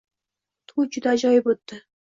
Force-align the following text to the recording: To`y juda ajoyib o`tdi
To`y 0.71 0.87
juda 0.97 1.15
ajoyib 1.15 1.55
o`tdi 1.57 1.85